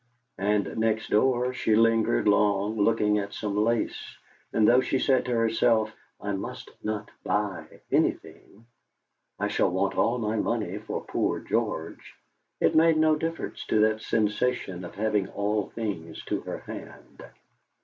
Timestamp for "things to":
15.69-16.39